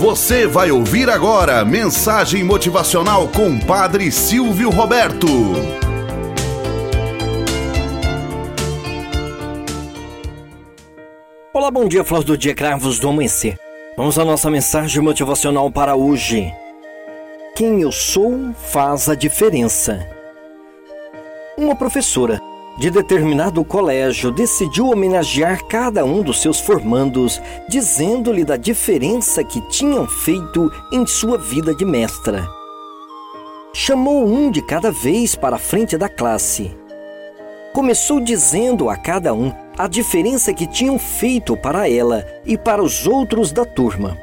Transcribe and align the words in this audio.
Você 0.00 0.46
vai 0.46 0.70
ouvir 0.70 1.10
agora 1.10 1.62
mensagem 1.62 2.42
motivacional 2.42 3.28
com 3.28 3.60
Padre 3.60 4.10
Silvio 4.10 4.70
Roberto. 4.70 5.26
Olá, 11.52 11.70
bom 11.70 11.86
dia, 11.86 12.02
flor 12.02 12.24
do 12.24 12.34
dia, 12.34 12.54
cravos 12.54 12.98
do 12.98 13.10
amanhecer. 13.10 13.58
Vamos 13.94 14.18
à 14.18 14.24
nossa 14.24 14.50
mensagem 14.50 15.02
motivacional 15.02 15.70
para 15.70 15.94
hoje. 15.94 16.50
Quem 17.54 17.82
eu 17.82 17.92
sou 17.92 18.54
faz 18.54 19.06
a 19.06 19.14
diferença. 19.14 20.08
Uma 21.58 21.76
professora 21.76 22.40
de 22.78 22.90
determinado 22.90 23.64
colégio 23.64 24.30
decidiu 24.30 24.88
homenagear 24.88 25.64
cada 25.66 26.04
um 26.04 26.22
dos 26.22 26.40
seus 26.40 26.60
formandos, 26.60 27.40
dizendo-lhe 27.68 28.44
da 28.44 28.56
diferença 28.56 29.44
que 29.44 29.60
tinham 29.68 30.06
feito 30.06 30.70
em 30.92 31.06
sua 31.06 31.36
vida 31.36 31.74
de 31.74 31.84
mestra. 31.84 32.48
Chamou 33.72 34.26
um 34.26 34.50
de 34.50 34.62
cada 34.62 34.90
vez 34.90 35.34
para 35.34 35.56
a 35.56 35.58
frente 35.58 35.96
da 35.96 36.08
classe. 36.08 36.76
Começou 37.72 38.20
dizendo 38.20 38.88
a 38.88 38.96
cada 38.96 39.32
um 39.32 39.52
a 39.78 39.86
diferença 39.86 40.52
que 40.52 40.66
tinham 40.66 40.98
feito 40.98 41.56
para 41.56 41.88
ela 41.88 42.26
e 42.44 42.58
para 42.58 42.82
os 42.82 43.06
outros 43.06 43.52
da 43.52 43.64
turma. 43.64 44.16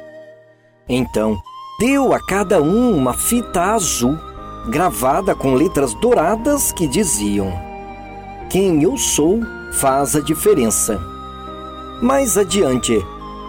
Então, 0.90 1.38
deu 1.80 2.14
a 2.14 2.20
cada 2.26 2.62
um 2.62 2.96
uma 2.98 3.14
fita 3.14 3.74
azul, 3.74 4.18
gravada 4.70 5.34
com 5.34 5.54
letras 5.54 5.94
douradas 5.94 6.72
que 6.72 6.88
diziam: 6.88 7.67
quem 8.50 8.82
eu 8.84 8.98
sou 8.98 9.42
faz 9.74 10.16
a 10.16 10.22
diferença. 10.22 11.00
Mais 12.02 12.38
adiante, 12.38 12.94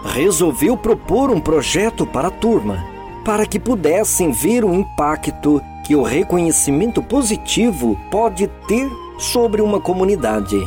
resolveu 0.03 0.75
propor 0.75 1.29
um 1.29 1.39
projeto 1.39 2.05
para 2.05 2.27
a 2.27 2.31
turma, 2.31 2.83
para 3.23 3.45
que 3.45 3.59
pudessem 3.59 4.31
ver 4.31 4.65
o 4.65 4.73
impacto 4.73 5.61
que 5.85 5.95
o 5.95 6.03
reconhecimento 6.03 7.01
positivo 7.01 7.99
pode 8.11 8.47
ter 8.67 8.89
sobre 9.17 9.61
uma 9.61 9.79
comunidade. 9.79 10.57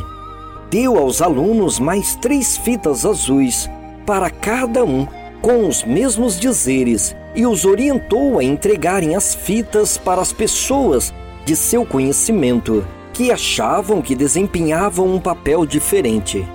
Deu 0.69 0.97
aos 0.97 1.21
alunos 1.21 1.79
mais 1.79 2.15
três 2.15 2.57
fitas 2.57 3.05
azuis 3.05 3.69
para 4.05 4.29
cada 4.29 4.83
um, 4.83 5.07
com 5.41 5.67
os 5.67 5.83
mesmos 5.83 6.39
dizeres, 6.39 7.15
e 7.35 7.45
os 7.45 7.65
orientou 7.65 8.39
a 8.39 8.43
entregarem 8.43 9.15
as 9.15 9.33
fitas 9.35 9.97
para 9.97 10.21
as 10.21 10.31
pessoas 10.31 11.13
de 11.45 11.55
seu 11.55 11.85
conhecimento 11.85 12.85
que 13.13 13.31
achavam 13.31 14.01
que 14.01 14.15
desempenhavam 14.15 15.05
um 15.05 15.19
papel 15.19 15.67
diferente, 15.67 16.45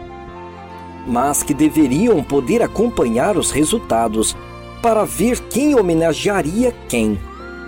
mas 1.07 1.43
que 1.43 1.55
deveriam 1.55 2.23
poder 2.23 2.63
acompanhar 2.63 3.37
os 3.37 3.53
resultados 3.53 4.37
para 4.83 5.05
ver 5.05 5.39
quem 5.49 5.77
homenagearia 5.77 6.75
quem 6.89 7.19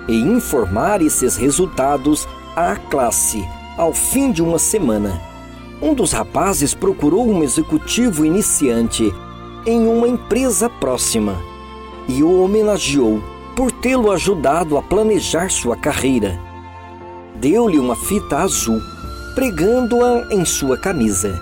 e 0.08 0.14
informar 0.14 1.00
esses 1.00 1.36
resultados 1.36 2.28
à 2.56 2.74
classe 2.74 3.42
ao 3.78 3.94
fim 3.94 4.32
de 4.32 4.42
uma 4.42 4.58
semana. 4.58 5.22
Um 5.80 5.94
dos 5.94 6.12
rapazes 6.12 6.74
procurou 6.74 7.26
um 7.26 7.42
executivo 7.42 8.26
iniciante 8.26 9.14
em 9.64 9.86
uma 9.86 10.08
empresa 10.08 10.68
próxima 10.68 11.40
e 12.08 12.22
o 12.22 12.42
homenageou 12.42 13.22
por 13.54 13.70
tê-lo 13.70 14.10
ajudado 14.10 14.76
a 14.76 14.82
planejar 14.82 15.48
sua 15.50 15.76
carreira 15.76 16.49
deu-lhe 17.40 17.78
uma 17.78 17.96
fita 17.96 18.38
azul, 18.38 18.80
pregando-a 19.34 20.26
em 20.30 20.44
sua 20.44 20.76
camisa. 20.76 21.40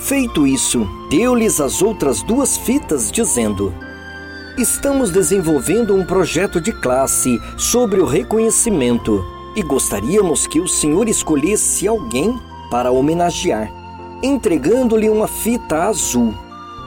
Feito 0.00 0.46
isso, 0.46 0.86
deu-lhes 1.08 1.60
as 1.60 1.80
outras 1.80 2.22
duas 2.22 2.56
fitas, 2.56 3.10
dizendo: 3.10 3.72
Estamos 4.58 5.10
desenvolvendo 5.10 5.94
um 5.94 6.04
projeto 6.04 6.60
de 6.60 6.72
classe 6.72 7.40
sobre 7.56 8.00
o 8.00 8.04
reconhecimento 8.04 9.24
e 9.54 9.62
gostaríamos 9.62 10.46
que 10.46 10.60
o 10.60 10.68
senhor 10.68 11.08
escolhesse 11.08 11.88
alguém 11.88 12.38
para 12.70 12.90
homenagear, 12.90 13.72
entregando-lhe 14.22 15.08
uma 15.08 15.28
fita 15.28 15.84
azul 15.84 16.34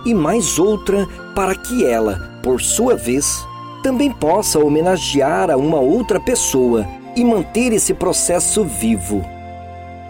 e 0.06 0.14
mais 0.14 0.60
outra 0.60 1.08
para 1.34 1.56
que 1.56 1.86
ela, 1.86 2.40
por 2.44 2.62
sua 2.62 2.96
vez, 2.96 3.46
também 3.82 4.12
possa 4.12 4.60
homenagear 4.60 5.50
a 5.50 5.58
uma 5.58 5.80
outra 5.80 6.20
pessoa 6.20 6.86
e 7.16 7.24
manter 7.24 7.74
esse 7.74 7.94
processo 7.94 8.64
vivo. 8.64 9.26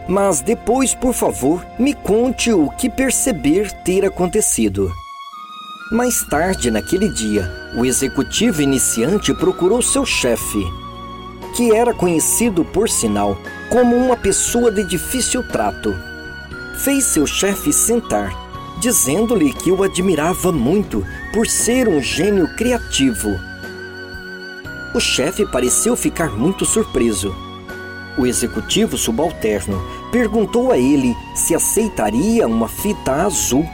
Mas 0.08 0.42
depois, 0.42 0.94
por 0.96 1.14
favor, 1.14 1.66
me 1.78 1.94
conte 1.94 2.52
o 2.52 2.70
que 2.70 2.90
perceber 2.90 3.72
ter 3.84 4.06
acontecido. 4.06 4.92
Mais 5.92 6.24
tarde 6.24 6.72
naquele 6.72 7.10
dia, 7.10 7.50
o 7.78 7.86
executivo 7.86 8.62
iniciante 8.62 9.34
procurou 9.34 9.82
seu 9.82 10.06
chefe, 10.06 10.64
que 11.56 11.76
era 11.76 11.94
conhecido, 11.94 12.64
por 12.64 12.90
sinal, 12.90 13.38
como 13.70 13.96
uma 13.96 14.16
pessoa 14.16 14.72
de 14.72 14.84
difícil 14.84 15.44
trato. 15.48 15.96
Fez 16.84 17.06
seu 17.06 17.26
chefe 17.28 17.72
sentar, 17.74 18.32
dizendo-lhe 18.80 19.54
que 19.54 19.72
o 19.72 19.84
admirava 19.84 20.52
muito 20.52 21.06
por 21.34 21.48
ser 21.48 21.88
um 21.88 22.02
gênio 22.02 22.48
criativo 22.56 23.49
o 24.94 25.00
chefe 25.00 25.46
pareceu 25.46 25.96
ficar 25.96 26.32
muito 26.32 26.66
surpreso. 26.66 27.36
O 28.18 28.26
executivo 28.26 28.98
subalterno 28.98 29.82
perguntou 30.12 30.72
a 30.72 30.78
ele 30.78 31.16
se 31.36 31.54
aceitaria 31.54 32.48
uma 32.48 32.68
fita 32.68 33.14
azul 33.24 33.66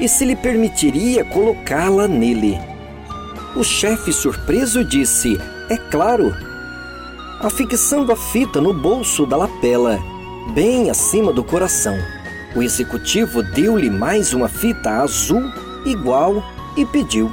e 0.00 0.08
se 0.08 0.24
lhe 0.24 0.36
permitiria 0.36 1.24
colocá-la 1.24 2.06
nele. 2.06 2.58
O 3.56 3.64
chefe 3.64 4.12
surpreso 4.12 4.84
disse: 4.84 5.36
É 5.68 5.76
claro. 5.76 6.34
Afixando 7.40 8.12
a 8.12 8.16
fita 8.16 8.60
no 8.60 8.72
bolso 8.72 9.26
da 9.26 9.36
lapela, 9.36 9.98
bem 10.54 10.90
acima 10.90 11.32
do 11.32 11.44
coração, 11.44 11.96
o 12.54 12.62
executivo 12.62 13.42
deu-lhe 13.42 13.90
mais 13.90 14.32
uma 14.32 14.48
fita 14.48 15.02
azul 15.02 15.42
igual 15.84 16.42
e 16.76 16.86
pediu: 16.86 17.30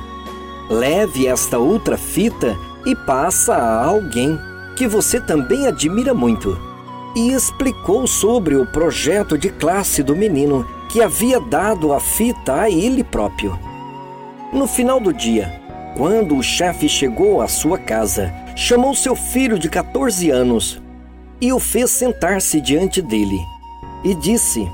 Leve 0.70 1.28
esta 1.28 1.60
outra 1.60 1.98
fita 1.98 2.58
e 2.86 2.96
passa 2.96 3.56
a 3.56 3.86
alguém 3.86 4.40
que 4.76 4.88
você 4.88 5.20
também 5.20 5.68
admira 5.68 6.14
muito. 6.14 6.58
E 7.16 7.32
explicou 7.32 8.06
sobre 8.06 8.56
o 8.56 8.66
projeto 8.66 9.38
de 9.38 9.50
classe 9.50 10.04
do 10.04 10.16
menino 10.16 10.68
que 10.90 11.02
havia 11.02 11.40
dado 11.40 11.94
a 11.94 12.00
fita 12.00 12.62
a 12.62 12.70
ele 12.70 13.04
próprio. 13.04 13.58
No 14.52 14.68
final 14.68 15.00
do 15.00 15.14
dia, 15.14 15.62
quando 15.98 16.38
o 16.38 16.44
chefe 16.44 16.90
chegou 16.90 17.42
à 17.42 17.48
sua 17.48 17.78
casa, 17.78 18.34
chamou 18.56 18.94
seu 18.94 19.16
filho 19.16 19.58
de 19.58 19.70
14 19.70 20.30
anos 20.30 20.82
e 21.42 21.52
o 21.52 21.60
fez 21.60 21.92
sentar-se 21.92 22.60
diante 22.60 23.02
dele 23.02 23.40
e 24.04 24.14
disse: 24.14 24.70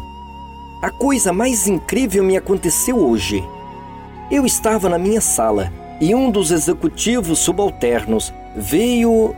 A 0.81 0.89
coisa 0.89 1.31
mais 1.31 1.67
incrível 1.67 2.23
me 2.23 2.35
aconteceu 2.35 2.97
hoje. 2.97 3.43
Eu 4.29 4.45
estava 4.45 4.89
na 4.89 4.97
minha 4.97 5.21
sala 5.21 5.71
e 6.01 6.15
um 6.15 6.31
dos 6.31 6.51
executivos 6.51 7.37
subalternos 7.37 8.33
veio 8.55 9.35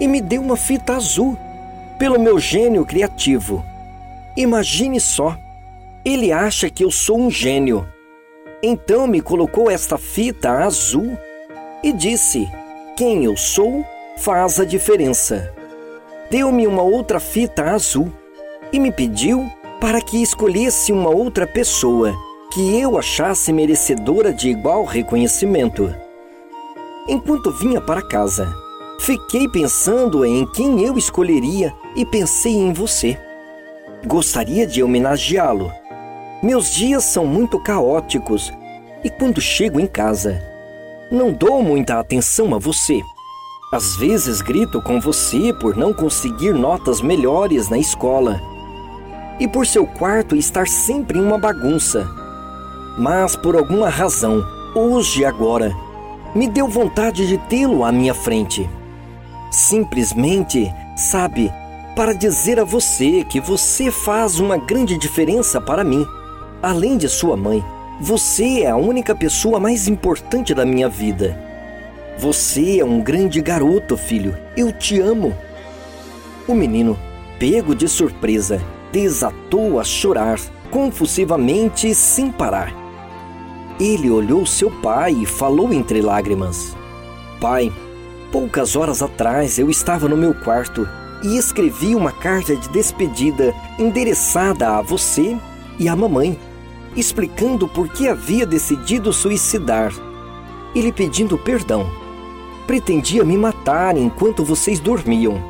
e 0.00 0.08
me 0.08 0.22
deu 0.22 0.40
uma 0.40 0.56
fita 0.56 0.96
azul 0.96 1.36
pelo 1.98 2.18
meu 2.18 2.38
gênio 2.38 2.86
criativo. 2.86 3.62
Imagine 4.34 4.98
só, 4.98 5.38
ele 6.02 6.32
acha 6.32 6.70
que 6.70 6.82
eu 6.82 6.90
sou 6.90 7.20
um 7.20 7.30
gênio. 7.30 7.86
Então 8.62 9.06
me 9.06 9.20
colocou 9.20 9.70
esta 9.70 9.98
fita 9.98 10.50
azul 10.50 11.18
e 11.82 11.92
disse: 11.92 12.50
Quem 12.96 13.24
eu 13.24 13.36
sou 13.36 13.84
faz 14.16 14.58
a 14.58 14.64
diferença. 14.64 15.52
Deu-me 16.30 16.66
uma 16.66 16.82
outra 16.82 17.20
fita 17.20 17.64
azul 17.64 18.10
e 18.72 18.80
me 18.80 18.90
pediu 18.90 19.50
para 19.78 20.00
que 20.00 20.22
escolhesse 20.22 20.92
uma 20.92 21.10
outra 21.10 21.46
pessoa 21.46 22.14
que 22.50 22.80
eu 22.80 22.98
achasse 22.98 23.52
merecedora 23.52 24.32
de 24.32 24.48
igual 24.48 24.84
reconhecimento. 24.84 25.94
Enquanto 27.08 27.52
vinha 27.52 27.80
para 27.80 28.02
casa, 28.02 28.52
fiquei 28.98 29.48
pensando 29.48 30.24
em 30.24 30.44
quem 30.46 30.84
eu 30.84 30.98
escolheria 30.98 31.72
e 31.94 32.04
pensei 32.04 32.52
em 32.52 32.72
você. 32.72 33.16
Gostaria 34.04 34.66
de 34.66 34.82
homenageá-lo. 34.82 35.70
Meus 36.42 36.74
dias 36.74 37.04
são 37.04 37.24
muito 37.24 37.60
caóticos 37.60 38.52
e 39.04 39.10
quando 39.10 39.40
chego 39.40 39.78
em 39.78 39.86
casa, 39.86 40.42
não 41.10 41.32
dou 41.32 41.62
muita 41.62 42.00
atenção 42.00 42.52
a 42.52 42.58
você. 42.58 43.00
Às 43.72 43.94
vezes 43.96 44.40
grito 44.40 44.82
com 44.82 45.00
você 45.00 45.52
por 45.60 45.76
não 45.76 45.94
conseguir 45.94 46.52
notas 46.52 47.00
melhores 47.00 47.68
na 47.68 47.78
escola 47.78 48.40
e 49.38 49.46
por 49.46 49.64
seu 49.64 49.86
quarto 49.86 50.34
estar 50.34 50.66
sempre 50.66 51.18
em 51.18 51.22
uma 51.22 51.38
bagunça 51.38 52.19
mas 52.98 53.36
por 53.36 53.56
alguma 53.56 53.88
razão, 53.88 54.44
hoje 54.74 55.22
e 55.22 55.24
agora, 55.24 55.74
me 56.34 56.48
deu 56.48 56.68
vontade 56.68 57.26
de 57.26 57.38
tê-lo 57.38 57.84
à 57.84 57.90
minha 57.90 58.14
frente. 58.14 58.68
Simplesmente, 59.50 60.72
sabe, 60.96 61.52
para 61.96 62.12
dizer 62.14 62.60
a 62.60 62.64
você 62.64 63.24
que 63.24 63.40
você 63.40 63.90
faz 63.90 64.38
uma 64.38 64.56
grande 64.56 64.96
diferença 64.96 65.60
para 65.60 65.82
mim, 65.82 66.06
além 66.62 66.96
de 66.96 67.08
sua 67.08 67.36
mãe, 67.36 67.64
Você 68.02 68.62
é 68.62 68.70
a 68.70 68.76
única 68.76 69.14
pessoa 69.14 69.60
mais 69.60 69.86
importante 69.86 70.54
da 70.54 70.64
minha 70.64 70.88
vida. 70.88 71.38
Você 72.16 72.80
é 72.80 72.84
um 72.84 73.02
grande 73.02 73.42
garoto, 73.42 73.94
filho. 73.94 74.34
Eu 74.56 74.72
te 74.72 74.98
amo. 74.98 75.36
O 76.48 76.54
menino, 76.54 76.98
pego 77.38 77.74
de 77.74 77.86
surpresa, 77.86 78.58
desatou 78.90 79.78
a 79.78 79.84
chorar 79.84 80.40
confusivamente 80.70 81.94
sem 81.94 82.32
parar. 82.32 82.79
Ele 83.80 84.10
olhou 84.10 84.44
seu 84.46 84.70
pai 84.70 85.12
e 85.12 85.26
falou 85.26 85.72
entre 85.72 86.02
lágrimas: 86.02 86.76
Pai, 87.40 87.72
poucas 88.30 88.76
horas 88.76 89.02
atrás 89.02 89.58
eu 89.58 89.70
estava 89.70 90.08
no 90.08 90.16
meu 90.16 90.34
quarto 90.34 90.86
e 91.24 91.36
escrevi 91.36 91.96
uma 91.96 92.12
carta 92.12 92.54
de 92.54 92.68
despedida 92.68 93.54
endereçada 93.78 94.76
a 94.76 94.82
você 94.82 95.36
e 95.78 95.88
à 95.88 95.96
mamãe 95.96 96.38
explicando 96.96 97.68
por 97.68 97.88
que 97.88 98.08
havia 98.08 98.44
decidido 98.44 99.12
suicidar 99.12 99.92
e 100.74 100.80
lhe 100.80 100.92
pedindo 100.92 101.38
perdão. 101.38 101.90
Pretendia 102.66 103.24
me 103.24 103.36
matar 103.36 103.96
enquanto 103.96 104.44
vocês 104.44 104.78
dormiam. 104.78 105.42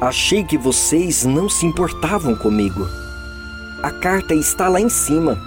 Achei 0.00 0.42
que 0.42 0.58
vocês 0.58 1.24
não 1.24 1.48
se 1.48 1.66
importavam 1.66 2.34
comigo. 2.34 2.86
A 3.82 3.90
carta 3.90 4.34
está 4.34 4.68
lá 4.68 4.80
em 4.80 4.88
cima, 4.88 5.38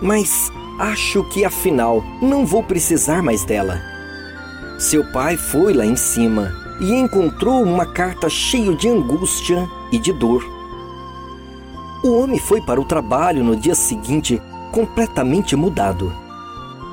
mas 0.00 0.50
acho 0.78 1.24
que 1.24 1.44
afinal 1.44 2.04
não 2.20 2.44
vou 2.44 2.62
precisar 2.62 3.22
mais 3.22 3.44
dela. 3.44 3.80
Seu 4.78 5.04
pai 5.12 5.36
foi 5.36 5.72
lá 5.72 5.86
em 5.86 5.96
cima 5.96 6.52
e 6.80 6.92
encontrou 6.92 7.62
uma 7.62 7.86
carta 7.86 8.28
cheia 8.28 8.74
de 8.74 8.88
angústia 8.88 9.68
e 9.90 9.98
de 9.98 10.12
dor. 10.12 10.44
O 12.04 12.20
homem 12.20 12.38
foi 12.38 12.60
para 12.60 12.80
o 12.80 12.84
trabalho 12.84 13.42
no 13.42 13.56
dia 13.56 13.74
seguinte 13.74 14.40
completamente 14.70 15.56
mudado. 15.56 16.12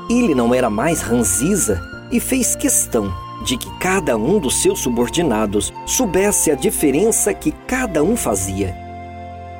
Ele 0.09 0.33
não 0.33 0.53
era 0.53 0.69
mais 0.69 1.01
ranziza 1.01 1.81
e 2.11 2.19
fez 2.19 2.55
questão 2.55 3.13
de 3.43 3.57
que 3.57 3.69
cada 3.77 4.15
um 4.15 4.39
dos 4.39 4.61
seus 4.61 4.79
subordinados 4.79 5.73
soubesse 5.85 6.49
a 6.49 6.55
diferença 6.55 7.33
que 7.33 7.51
cada 7.67 8.01
um 8.01 8.15
fazia. 8.15 8.73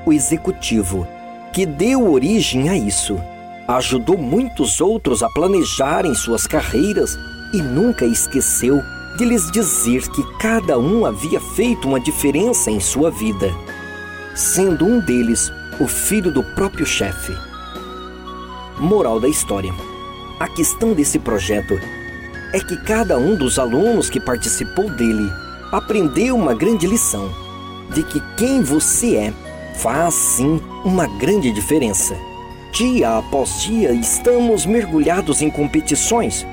O 0.06 0.14
executivo, 0.14 1.06
que 1.52 1.66
deu 1.66 2.10
origem 2.10 2.70
a 2.70 2.78
isso, 2.78 3.20
ajudou 3.68 4.18
muitos 4.18 4.82
outros 4.82 5.24
a 5.24 5.30
planejarem 5.30 6.14
suas 6.16 6.46
carreiras 6.48 7.18
e 7.54 7.62
nunca 7.62 8.06
esqueceu 8.06 8.82
de 9.18 9.26
lhes 9.26 9.50
dizer 9.52 10.08
que 10.10 10.24
cada 10.38 10.78
um 10.80 11.06
havia 11.06 11.40
feito 11.40 11.88
uma 11.88 12.00
diferença 12.00 12.72
em 12.72 12.80
sua 12.80 13.12
vida 13.12 13.54
sendo 14.36 14.86
um 14.86 15.00
deles 15.00 15.52
o 15.80 15.88
filho 15.88 16.32
do 16.32 16.44
próprio 16.44 16.86
chefe. 16.86 17.36
Moral 18.80 19.20
da 19.20 19.28
história: 19.28 19.74
a 20.40 20.48
questão 20.48 20.94
desse 20.94 21.20
projeto 21.20 21.80
é 22.52 22.60
que 22.60 22.78
cada 22.78 23.18
um 23.18 23.36
dos 23.36 23.58
alunos 23.58 24.10
que 24.10 24.20
participou 24.20 24.90
dele 24.90 25.32
aprendeu 25.72 26.36
uma 26.36 26.54
grande 26.54 26.86
lição 26.86 27.32
de 27.94 28.04
que 28.04 28.22
quem 28.38 28.62
você 28.62 29.16
é 29.16 29.34
faz 29.76 30.14
sim 30.14 30.62
uma 30.84 31.08
grande 31.08 31.52
diferença. 31.52 32.16
Dia 32.74 33.20
após 33.20 33.62
dia 33.62 33.94
estamos 33.94 34.66
mergulhados 34.66 35.44
em 35.44 35.50
competições 35.52 36.44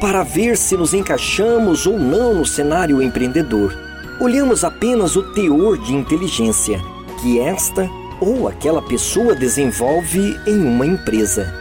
para 0.00 0.24
ver 0.24 0.56
se 0.56 0.76
nos 0.76 0.92
encaixamos 0.92 1.86
ou 1.86 1.96
não 2.00 2.34
no 2.34 2.44
cenário 2.44 3.00
empreendedor. 3.00 3.72
Olhamos 4.20 4.64
apenas 4.64 5.14
o 5.14 5.22
teor 5.32 5.78
de 5.78 5.94
inteligência 5.94 6.80
que 7.20 7.38
esta 7.38 7.88
ou 8.20 8.48
aquela 8.48 8.82
pessoa 8.82 9.36
desenvolve 9.36 10.36
em 10.48 10.58
uma 10.66 10.84
empresa. 10.84 11.54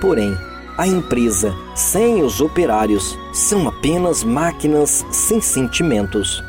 Porém, 0.00 0.34
a 0.78 0.86
empresa 0.86 1.54
sem 1.74 2.22
os 2.22 2.40
operários 2.40 3.18
são 3.34 3.68
apenas 3.68 4.24
máquinas 4.24 5.04
sem 5.10 5.42
sentimentos. 5.42 6.42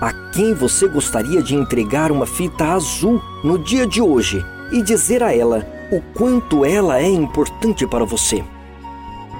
A 0.00 0.12
quem 0.32 0.52
você 0.52 0.88
gostaria 0.88 1.40
de 1.40 1.54
entregar 1.54 2.10
uma 2.10 2.26
fita 2.26 2.72
azul 2.72 3.22
no 3.44 3.56
dia 3.56 3.86
de 3.86 4.02
hoje 4.02 4.44
e 4.72 4.82
dizer 4.82 5.22
a 5.22 5.32
ela 5.32 5.64
o 5.90 6.00
quanto 6.14 6.64
ela 6.64 6.98
é 6.98 7.08
importante 7.08 7.86
para 7.86 8.04
você? 8.04 8.42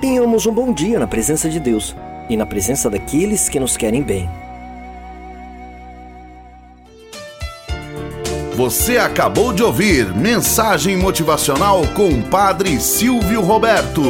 Tenhamos 0.01 0.47
um 0.47 0.53
bom 0.53 0.73
dia 0.73 0.99
na 0.99 1.07
presença 1.07 1.49
de 1.49 1.59
Deus 1.59 1.95
e 2.29 2.37
na 2.37 2.47
presença 2.47 2.91
daqueles 2.91 3.49
que 3.49 3.61
nos 3.61 3.77
querem 3.77 4.03
bem. 4.03 4.29
Você 8.55 8.99
acabou 8.99 9.53
de 9.53 9.63
ouvir 9.63 10.15
Mensagem 10.15 10.97
Motivacional 10.97 11.83
com 11.95 12.09
o 12.09 12.23
Padre 12.23 12.79
Silvio 12.79 13.41
Roberto. 13.41 14.03